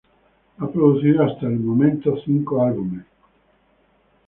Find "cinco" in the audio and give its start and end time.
2.25-2.63